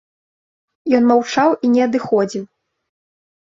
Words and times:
Ён 1.01 1.05
маўчаў 1.11 1.49
і 1.67 1.71
не 1.75 1.81
адыходзіў. 1.89 2.43